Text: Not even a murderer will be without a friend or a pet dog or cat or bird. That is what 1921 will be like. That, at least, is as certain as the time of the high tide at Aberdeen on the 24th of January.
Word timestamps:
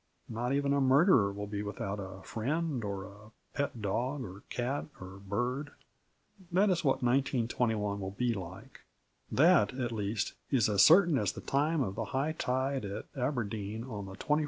Not 0.29 0.51
even 0.51 0.73
a 0.73 0.81
murderer 0.81 1.31
will 1.31 1.45
be 1.45 1.61
without 1.61 1.99
a 1.99 2.23
friend 2.23 2.83
or 2.83 3.03
a 3.05 3.29
pet 3.53 3.83
dog 3.83 4.23
or 4.23 4.41
cat 4.49 4.85
or 4.99 5.19
bird. 5.19 5.73
That 6.51 6.71
is 6.71 6.83
what 6.83 7.03
1921 7.03 7.99
will 7.99 8.09
be 8.09 8.33
like. 8.33 8.79
That, 9.31 9.75
at 9.75 9.91
least, 9.91 10.33
is 10.49 10.67
as 10.69 10.83
certain 10.83 11.19
as 11.19 11.33
the 11.33 11.41
time 11.41 11.83
of 11.83 11.93
the 11.93 12.05
high 12.05 12.31
tide 12.31 12.83
at 12.83 13.05
Aberdeen 13.15 13.83
on 13.83 14.07
the 14.07 14.13
24th 14.13 14.13
of 14.13 14.19
January. 14.27 14.39